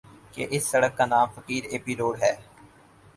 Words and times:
کہ 0.33 0.43
اِس 0.53 0.63
سڑک 0.71 0.93
کا 0.97 1.05
نام 1.05 1.27
فقیر 1.35 1.63
ایپی 1.71 1.93
روڈ 1.99 2.15
ہے 2.23 2.33